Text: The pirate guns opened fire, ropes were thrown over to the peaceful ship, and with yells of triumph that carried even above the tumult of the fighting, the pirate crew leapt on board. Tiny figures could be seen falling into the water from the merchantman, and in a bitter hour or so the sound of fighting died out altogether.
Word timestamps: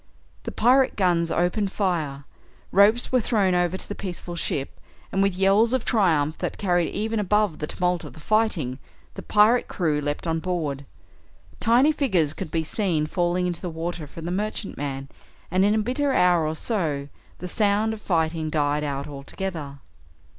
The 0.45 0.51
pirate 0.51 0.95
guns 0.95 1.29
opened 1.29 1.71
fire, 1.71 2.23
ropes 2.71 3.11
were 3.11 3.21
thrown 3.21 3.53
over 3.53 3.77
to 3.77 3.87
the 3.87 3.93
peaceful 3.93 4.35
ship, 4.35 4.79
and 5.11 5.21
with 5.21 5.35
yells 5.37 5.73
of 5.73 5.85
triumph 5.85 6.39
that 6.39 6.57
carried 6.57 6.89
even 6.89 7.19
above 7.19 7.59
the 7.59 7.67
tumult 7.67 8.03
of 8.03 8.13
the 8.13 8.19
fighting, 8.19 8.79
the 9.13 9.21
pirate 9.21 9.67
crew 9.67 10.01
leapt 10.01 10.25
on 10.25 10.39
board. 10.39 10.87
Tiny 11.59 11.91
figures 11.91 12.33
could 12.33 12.49
be 12.49 12.63
seen 12.63 13.05
falling 13.05 13.45
into 13.45 13.61
the 13.61 13.69
water 13.69 14.07
from 14.07 14.25
the 14.25 14.31
merchantman, 14.31 15.07
and 15.51 15.63
in 15.63 15.75
a 15.75 15.77
bitter 15.77 16.11
hour 16.11 16.47
or 16.47 16.55
so 16.55 17.07
the 17.37 17.47
sound 17.47 17.93
of 17.93 18.01
fighting 18.01 18.49
died 18.49 18.83
out 18.83 19.05
altogether. 19.07 19.81